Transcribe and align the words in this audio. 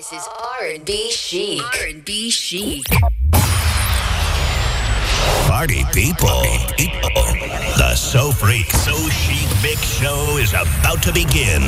This 0.00 0.14
is 0.14 0.28
R&B 0.62 1.10
chic. 1.10 1.62
R&B 1.62 2.30
chic. 2.30 2.86
Party 5.46 5.84
people. 5.92 6.40
The 7.76 7.94
So 7.94 8.30
Freak, 8.32 8.70
So 8.70 8.96
Chic 9.10 9.46
Mix 9.62 9.82
Show 9.82 10.38
is 10.38 10.54
about 10.54 11.02
to 11.02 11.12
begin. 11.12 11.60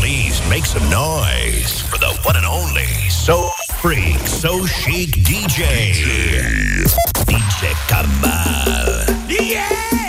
Please 0.00 0.42
make 0.50 0.66
some 0.66 0.82
noise 0.90 1.82
for 1.82 1.98
the 1.98 2.12
one 2.24 2.34
and 2.34 2.44
only 2.44 2.86
So 3.08 3.48
Freak, 3.80 4.18
So 4.26 4.66
Chic 4.66 5.10
DJ. 5.10 6.02
DJ 7.24 7.72
Kamal. 7.86 9.28
Yeah! 9.28 10.07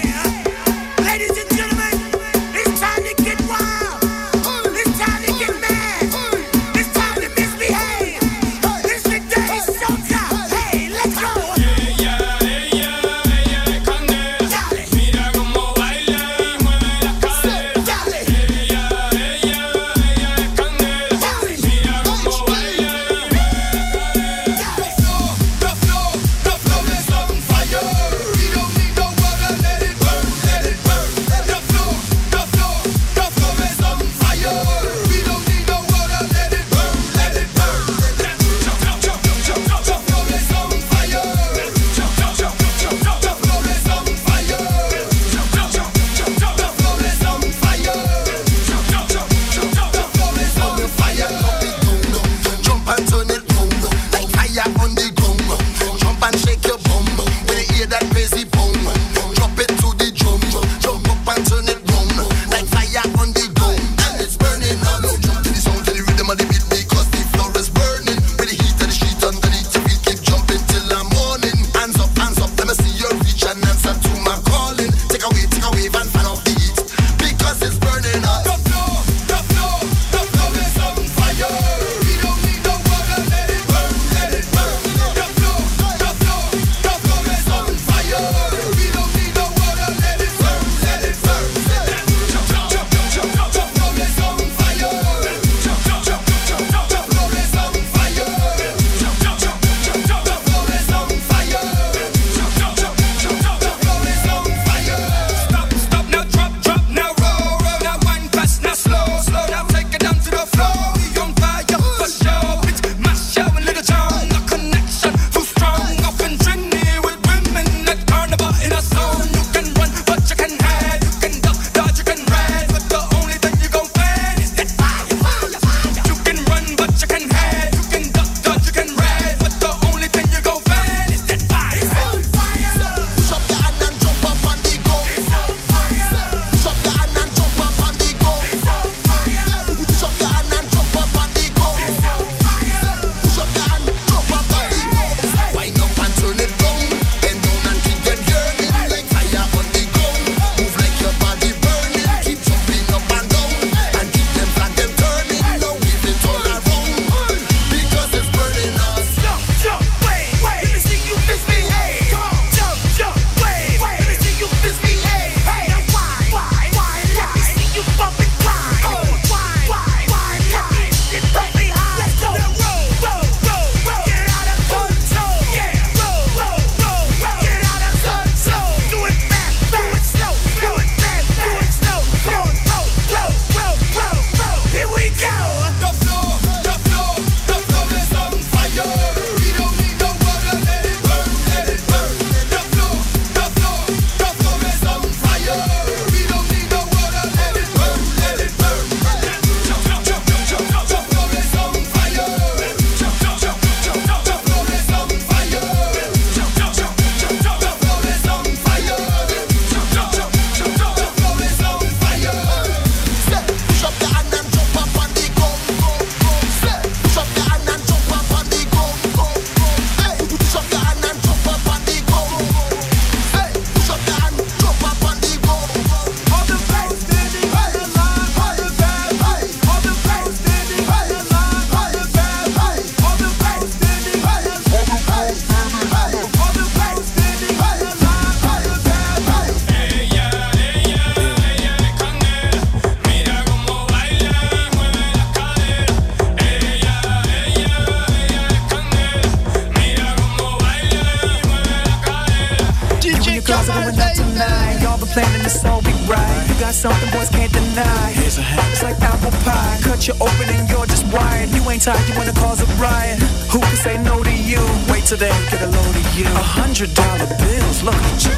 say 263.83 263.97
no 264.03 264.21
to 264.21 264.33
you. 264.51 264.59
Wait 264.91 265.05
till 265.05 265.17
they 265.17 265.31
get 265.51 265.61
a 265.61 265.67
load 265.67 265.95
of 265.95 266.07
you. 266.17 266.25
A 266.25 266.45
hundred 266.59 266.93
dollar 266.93 267.27
bills, 267.39 267.81
look 267.81 267.95
at 267.95 268.25
you. 268.27 268.35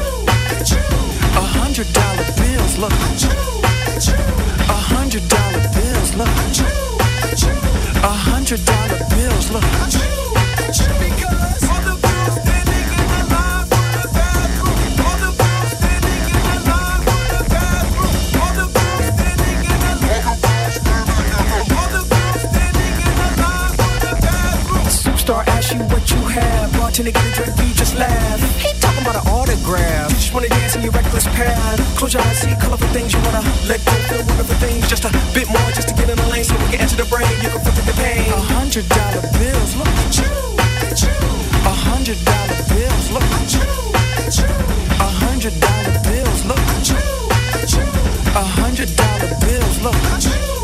A 1.42 1.46
hundred 1.58 1.90
dollar 1.94 2.28
bills, 2.38 2.78
look 2.78 2.94
at 2.94 3.22
you. 3.24 3.34
A 4.70 4.80
hundred 4.94 5.26
dollar 5.28 5.64
bills, 5.78 6.14
look 6.20 6.36
at 6.46 6.58
you. 6.62 6.74
A 8.04 8.14
hundred 8.30 8.62
dollar 8.66 9.00
bills, 9.14 9.50
look 9.50 9.64
at 9.82 9.94
you. 9.98 10.10
Because 11.02 11.71
you 25.74 25.84
what 25.88 26.04
you 26.12 26.18
have. 26.28 26.72
Bartender 26.74 27.12
get 27.12 27.26
a 27.26 27.32
drink, 27.36 27.56
we 27.58 27.74
just 27.74 27.96
laugh. 27.96 28.40
He 28.60 28.70
talking 28.80 29.02
about 29.02 29.16
an 29.16 29.26
autograph. 29.32 30.10
You 30.12 30.18
just 30.18 30.34
wanna 30.34 30.50
dance 30.50 30.76
in 30.76 30.82
your 30.84 30.92
reckless 30.92 31.26
path. 31.28 31.80
Close 31.98 32.14
your 32.14 32.24
eyes, 32.24 32.40
see 32.40 32.54
colorful 32.60 32.88
things. 32.90 33.14
You 33.14 33.20
wanna 33.22 33.44
let 33.68 33.84
go, 33.86 33.94
feel 34.10 34.24
wonderful 34.26 34.56
things. 34.64 34.88
Just 34.88 35.06
a 35.06 35.12
bit 35.34 35.48
more, 35.50 35.70
just 35.72 35.88
to 35.90 35.94
get 35.94 36.10
in 36.10 36.18
the 36.18 36.28
lane, 36.28 36.44
so 36.44 36.56
we 36.58 36.68
can 36.72 36.82
enter 36.82 36.96
the 36.96 37.06
brain. 37.06 37.30
You 37.42 37.50
can 37.50 37.62
forget 37.62 37.86
the 37.86 37.96
pain. 37.96 38.32
A 38.32 38.42
hundred 38.58 38.88
dollar 38.90 39.24
bills, 39.40 39.72
look 39.76 39.88
at 39.88 40.18
you, 40.20 40.32
at 40.88 40.98
you. 41.02 41.16
A 41.66 41.76
hundred 41.90 42.20
dollar 42.26 42.60
bills, 42.72 43.06
look 43.12 43.30
at 43.40 43.54
you, 43.54 43.68
at 44.24 44.34
you. 44.40 44.52
A 45.00 45.10
hundred 45.24 45.56
dollar 45.60 45.96
bills, 46.04 46.42
look 46.46 46.66
at 46.76 46.90
you, 46.90 47.02
at 47.60 47.70
you. 47.72 47.86
A 48.36 48.46
hundred 48.60 48.90
dollar 48.96 49.32
bills, 49.40 49.76
look 49.82 49.96
at 49.96 50.26
you. 50.26 50.61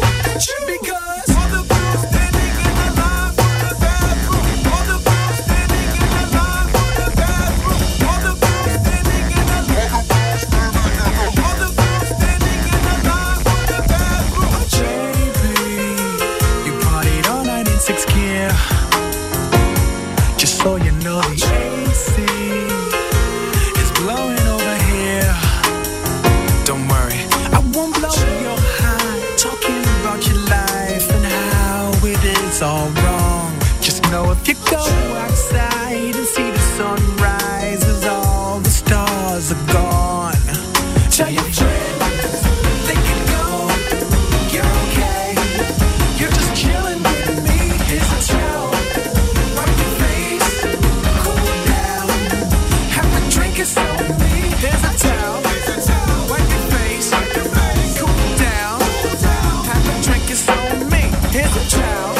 Here's 61.38 61.56
a 61.56 61.69
child. 61.69 62.18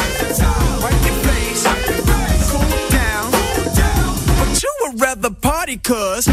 Wipe 0.80 0.92
your 1.04 1.18
face. 1.26 1.64
Cool 2.52 2.88
down. 2.88 3.32
But 4.38 4.62
you 4.62 4.72
would 4.82 5.00
rather 5.00 5.30
cuz. 5.76 6.28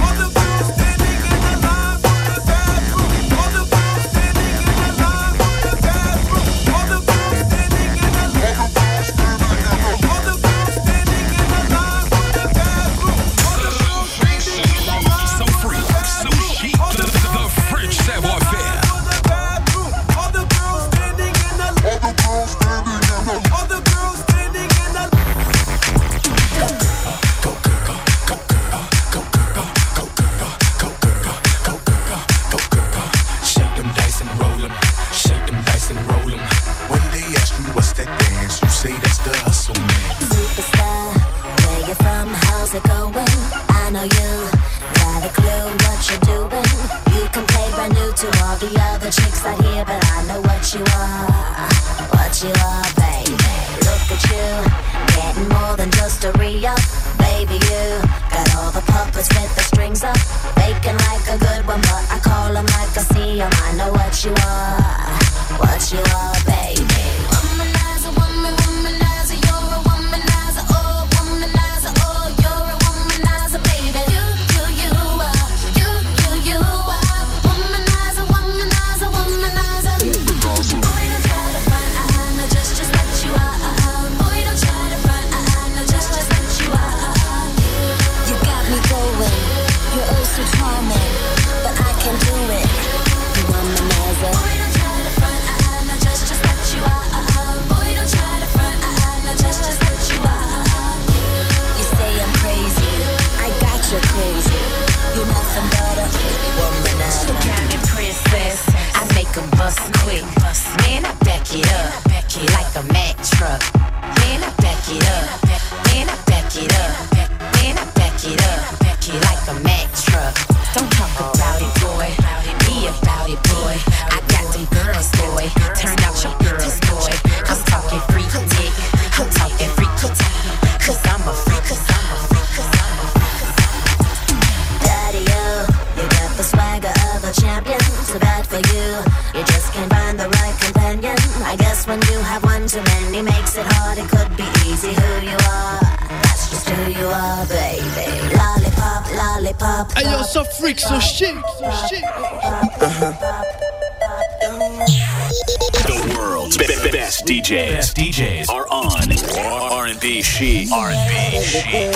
chic. 160.36 160.72
R&B 160.72 161.42
chic. 161.42 161.96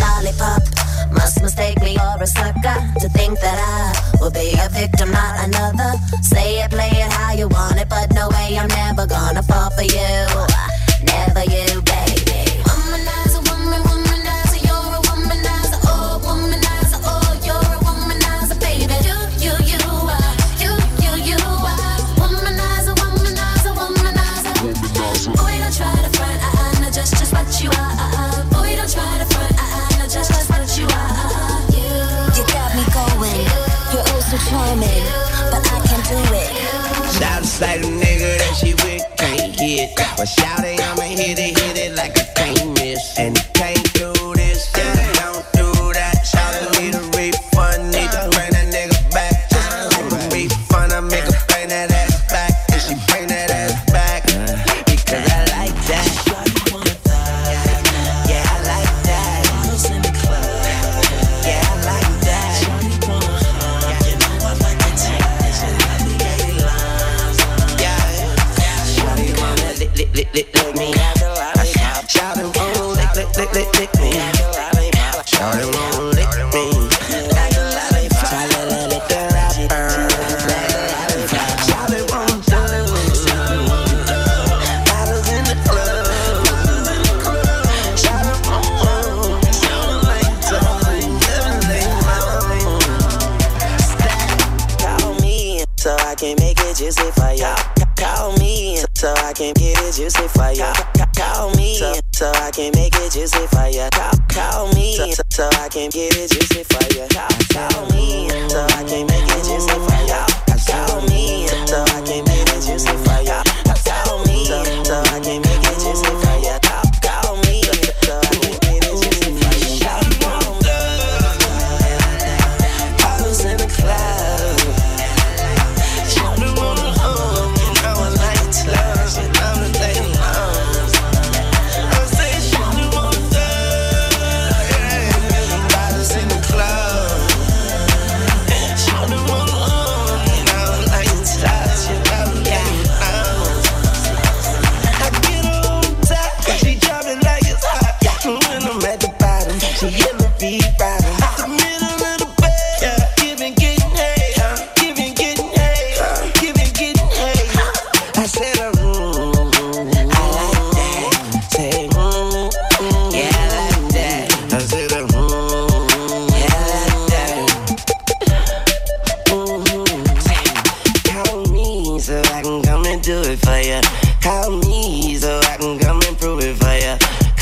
Lollipop. 0.00 0.62
Must 1.12 1.42
mistake 1.42 1.80
me 1.80 1.96
or 1.98 2.20
a 2.20 2.26
sucker 2.26 2.78
to 3.00 3.08
think 3.10 3.38
that 3.40 3.58
I 3.58 4.18
will 4.18 4.30
be 4.30 4.54
a 4.58 4.68
victim, 4.68 5.10
not 5.10 5.44
another. 5.46 5.92
Say 6.22 6.60
it, 6.60 6.70
play 6.70 6.90
it 6.90 7.12
how 7.12 7.32
you 7.32 7.48
want 7.48 7.78
it, 7.78 7.88
but 7.88 8.12
no 8.14 8.28
way 8.30 8.58
I'm 8.58 8.68
never 8.68 9.06
gonna 9.06 9.42
fall 9.42 9.70
for 9.70 9.82
you. 9.82 10.51
But 39.96 40.28
shout 40.28 40.64
it, 40.64 40.80
I'ma 40.80 41.02
hit 41.02 41.38
it. 41.38 41.61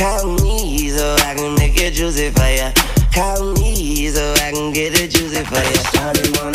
Call 0.00 0.32
me 0.40 0.88
so 0.88 1.14
I 1.26 1.34
can 1.34 1.54
make 1.56 1.78
it 1.78 1.92
juicy 1.92 2.30
for 2.30 2.48
ya. 2.48 2.72
Call 3.12 3.52
me 3.56 4.08
so 4.08 4.32
I 4.38 4.50
can 4.50 4.72
get 4.72 4.98
it 4.98 5.10
juicy 5.10 5.44
for 5.44 5.56
ya. 5.56 6.49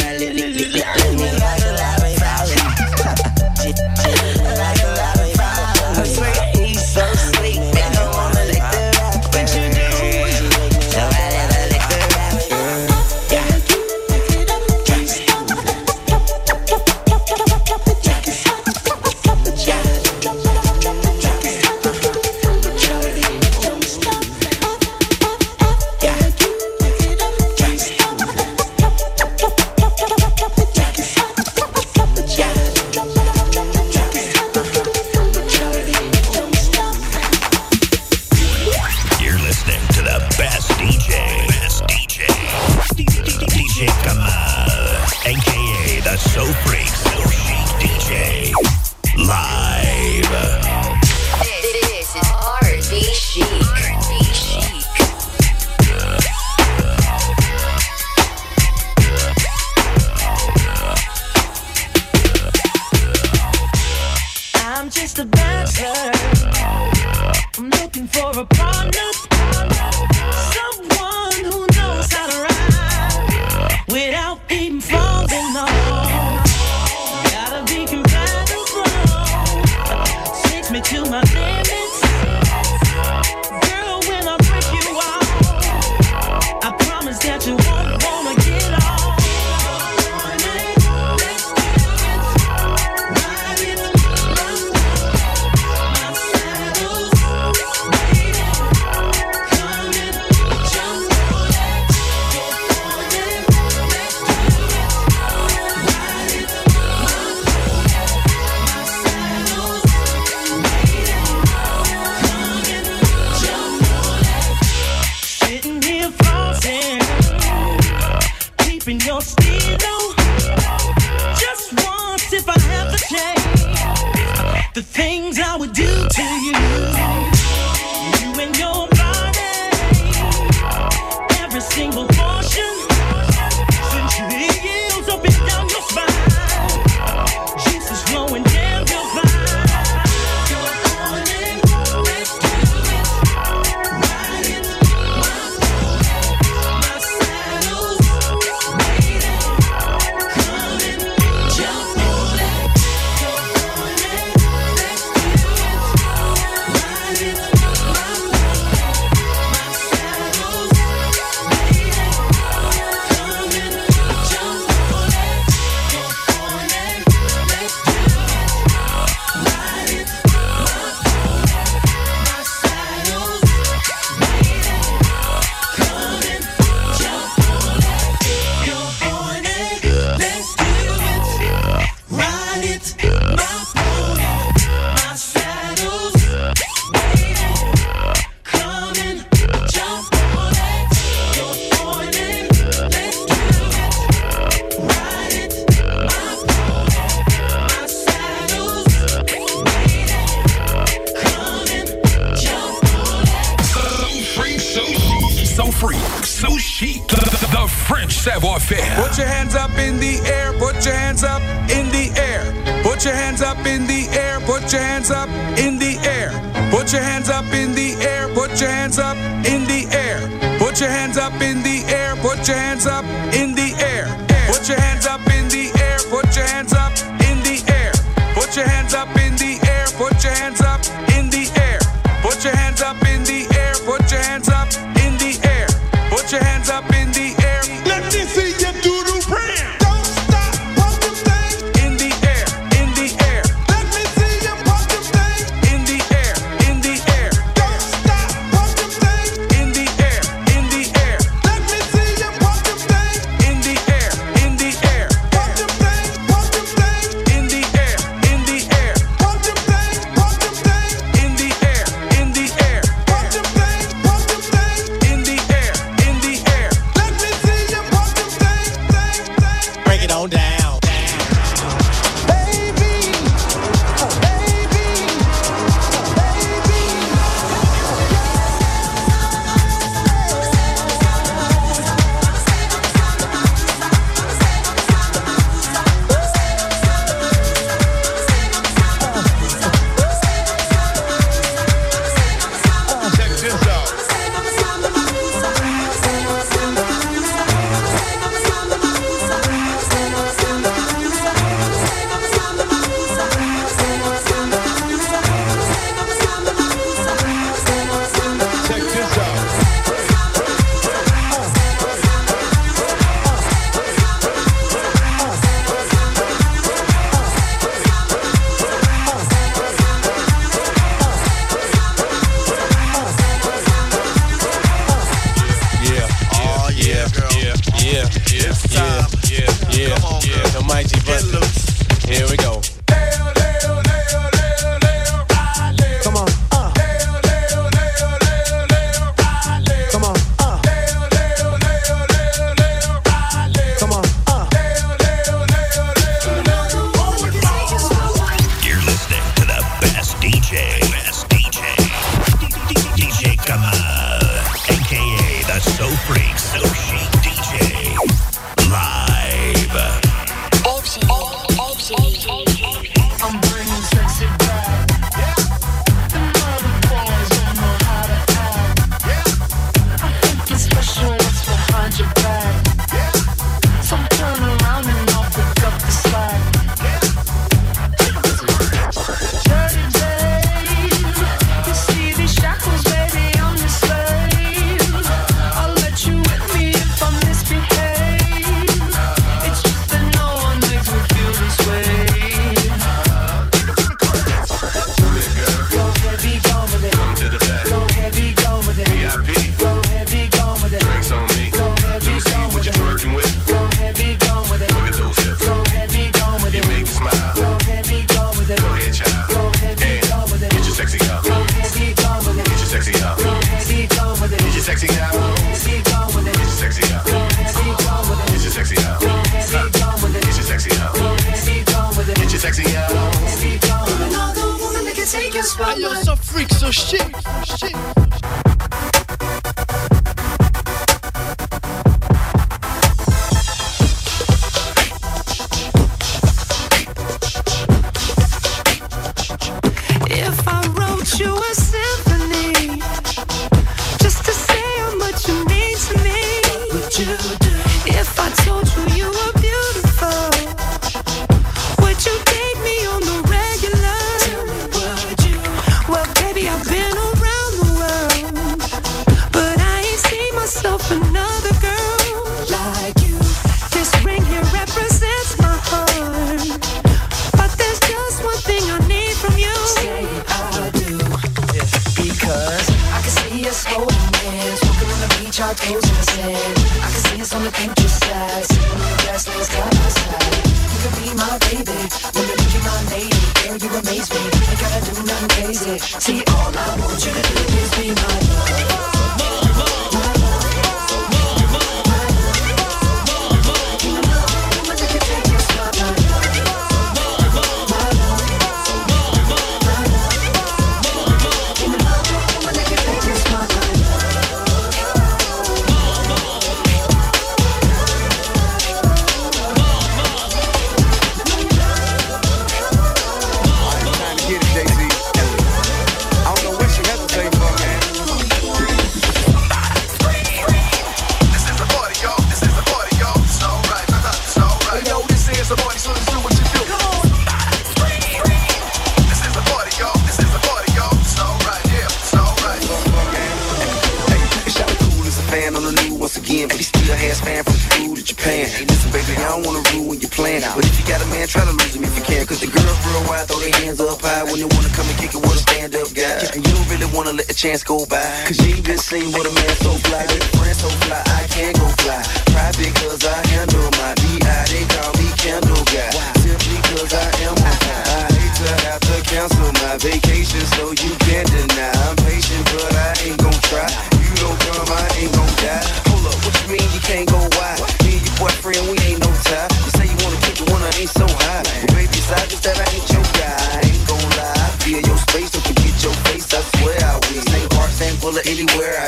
chance 547.36 547.64
go 547.64 547.86
by. 547.86 548.24
Cause 548.26 548.40
you 548.48 548.62
been 548.62 548.78
seen 548.78 549.12
with 549.12 549.28
a 549.28 549.34
man 549.34 549.54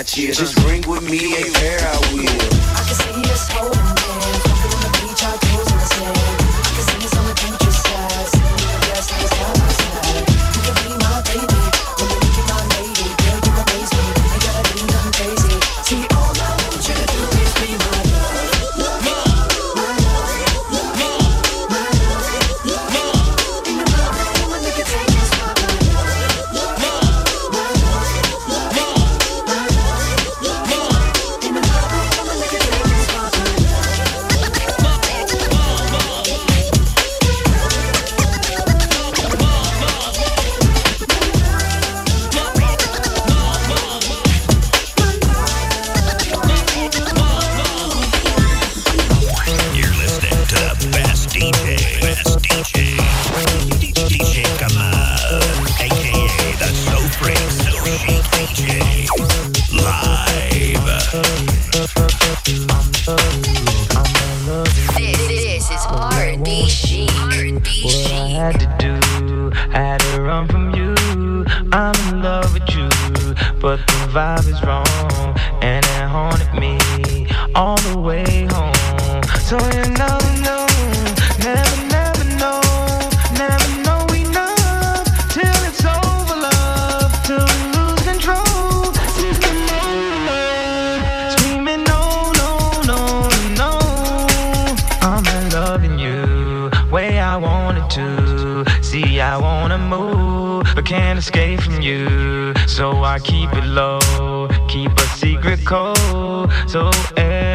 got 0.08 0.18
you. 0.18 0.28
Yeah, 0.28 0.34
just 0.34 0.64
ring 0.64 0.84
with 0.88 1.10
me, 1.10 1.18
a 1.18 1.52
pair 1.54 1.80
I 1.80 2.14
will. 2.14 2.24
I 2.76 2.84
can 2.86 3.36
see 3.36 3.54
holding. 3.54 3.87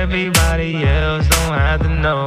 everybody 0.02 0.82
else 0.84 1.28
don't 1.28 1.54
have 1.54 1.80
to 1.80 1.88
know. 1.88 2.26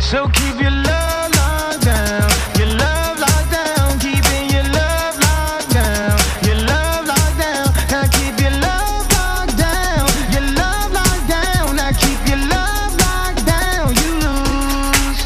So 0.00 0.28
keep 0.28 0.58
your 0.58 0.70
love 0.70 1.30
locked 1.36 1.84
down, 1.84 2.30
your 2.58 2.72
love 2.82 3.18
locked 3.20 3.50
down, 3.50 3.98
keeping 3.98 4.48
your 4.54 4.66
love 4.78 5.14
locked 5.26 5.68
down, 5.74 6.16
your 6.46 6.56
love 6.72 7.04
locked 7.12 7.38
down. 7.44 7.68
Now 7.92 8.04
keep 8.16 8.34
your 8.40 8.56
love 8.66 9.04
locked 9.12 9.58
down, 9.58 10.08
your 10.32 10.46
love 10.60 10.90
locked 10.98 11.28
down. 11.28 11.76
Now 11.76 11.92
keep 12.02 12.20
your 12.30 12.42
love 12.54 12.92
locked 13.04 13.44
down. 13.44 13.86
You 14.00 14.10
lose. 14.24 15.20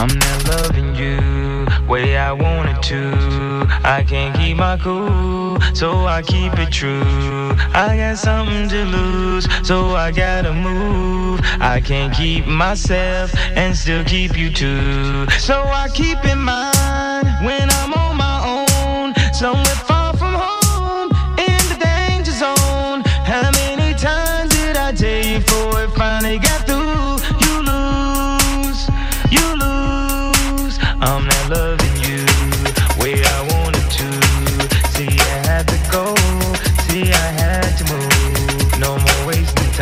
I'm 0.00 0.14
not 0.24 0.38
loving 0.54 0.94
you 0.94 1.66
way 1.88 2.16
I 2.16 2.30
wanted 2.30 2.80
to. 2.90 3.66
I 3.82 4.04
can't 4.06 4.32
keep 4.36 4.56
my 4.58 4.76
cool 4.76 5.21
so 5.82 6.06
I 6.06 6.22
keep 6.22 6.56
it 6.60 6.70
true. 6.70 7.56
I 7.74 7.96
got 7.96 8.16
something 8.16 8.68
to 8.68 8.84
lose, 8.84 9.48
so 9.66 9.96
I 9.96 10.12
gotta 10.12 10.52
move. 10.54 11.40
I 11.58 11.80
can't 11.80 12.14
keep 12.14 12.46
myself 12.46 13.34
and 13.56 13.76
still 13.76 14.04
keep 14.04 14.38
you 14.38 14.48
too. 14.52 15.28
So 15.40 15.60
I 15.64 15.88
keep 15.92 16.24
in 16.24 16.38
mind 16.38 17.26
when 17.44 17.68
I'm 17.68 17.92
on 17.94 18.16
my 18.16 18.38
own. 18.46 19.34
somewhere 19.34 19.91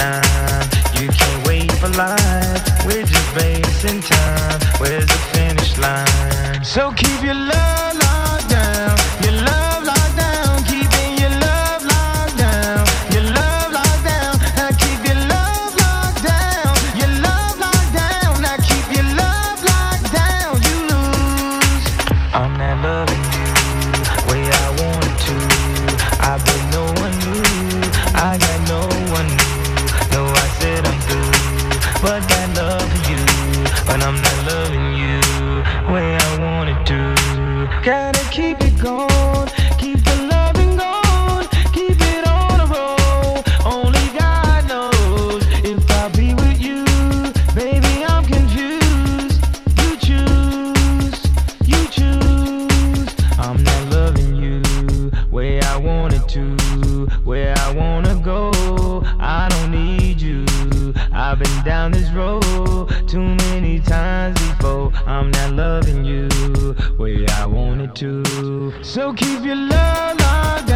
You 0.01 1.09
can't 1.09 1.47
wait 1.47 1.71
for 1.73 1.89
life. 1.89 2.87
We're 2.87 3.05
just 3.05 3.37
wasting 3.37 4.01
time. 4.01 4.61
Where's 4.79 5.07
the 5.07 5.21
finish 5.33 5.77
line? 5.79 6.65
So 6.65 6.93
keep 6.93 7.23
your 7.23 7.35
love. 7.35 7.69
where 57.24 57.54
I 57.59 57.72
wanna 57.72 58.16
go. 58.16 58.50
I 59.18 59.48
don't 59.48 59.70
need 59.70 60.20
you. 60.20 60.44
I've 61.12 61.38
been 61.38 61.64
down 61.64 61.92
this 61.92 62.11
road 62.11 62.88
too 63.06 63.22
many 63.22 63.80
times 63.80 64.38
before. 64.48 64.92
I'm 65.06 65.30
not 65.30 65.52
loving 65.52 66.04
you 66.04 66.28
where 66.96 67.26
I 67.30 67.46
wanted 67.46 67.94
to. 67.96 68.72
So 68.83 69.12
keep 69.12 69.44
your 69.44 69.56
love. 69.56 70.69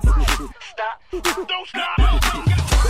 Stop. 0.00 1.02
Don't 1.12 1.68
stop. 1.68 1.98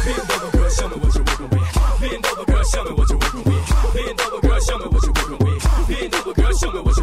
Bend 0.04 0.30
over, 0.30 0.56
girl, 0.56 0.70
show 0.70 0.88
me 0.88 0.96
what 0.96 1.14
you're 1.14 1.24
working 1.24 1.48
with. 1.50 2.00
Bend 2.00 2.26
over, 2.26 2.44
girl, 2.44 2.64
show 2.64 2.84
me 2.84 2.92
what 2.92 3.10
you're 3.10 3.18
working 3.18 3.44
with. 3.44 3.94
Bend 3.94 4.20
over, 4.20 4.40
girl, 4.40 4.60
show 4.60 4.78
me 4.78 4.86
what 4.86 5.02
you're 5.02 5.12
working 5.12 5.38
with. 5.44 5.88
Bend 5.88 6.14
over, 6.14 6.32
girl, 6.34 6.52
show 6.56 6.72
me 6.72 6.80
what 6.80 6.96